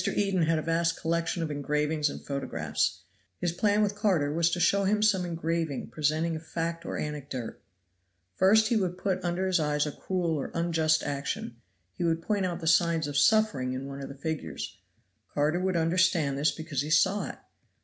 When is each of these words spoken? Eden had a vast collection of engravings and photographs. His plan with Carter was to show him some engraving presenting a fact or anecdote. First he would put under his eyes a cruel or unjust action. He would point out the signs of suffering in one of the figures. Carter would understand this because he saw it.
Eden 0.15 0.41
had 0.41 0.57
a 0.57 0.63
vast 0.63 0.99
collection 0.99 1.43
of 1.43 1.51
engravings 1.51 2.09
and 2.09 2.25
photographs. 2.25 3.01
His 3.37 3.51
plan 3.51 3.83
with 3.83 3.93
Carter 3.93 4.33
was 4.33 4.49
to 4.49 4.59
show 4.59 4.85
him 4.85 5.03
some 5.03 5.25
engraving 5.27 5.91
presenting 5.91 6.35
a 6.35 6.39
fact 6.39 6.87
or 6.87 6.97
anecdote. 6.97 7.61
First 8.33 8.69
he 8.69 8.77
would 8.77 8.97
put 8.97 9.23
under 9.23 9.45
his 9.45 9.59
eyes 9.59 9.85
a 9.85 9.91
cruel 9.91 10.31
or 10.31 10.49
unjust 10.55 11.03
action. 11.03 11.57
He 11.93 12.03
would 12.03 12.23
point 12.23 12.47
out 12.47 12.61
the 12.61 12.65
signs 12.65 13.05
of 13.05 13.15
suffering 13.15 13.73
in 13.73 13.85
one 13.85 14.01
of 14.01 14.09
the 14.09 14.15
figures. 14.15 14.75
Carter 15.35 15.59
would 15.59 15.75
understand 15.77 16.35
this 16.35 16.49
because 16.49 16.81
he 16.81 16.89
saw 16.89 17.29
it. 17.29 17.37